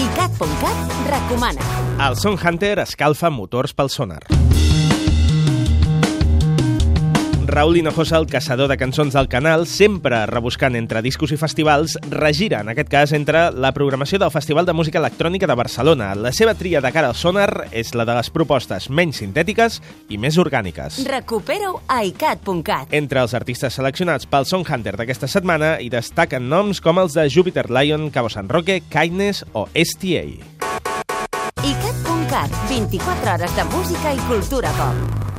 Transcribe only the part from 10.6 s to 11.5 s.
entre discos i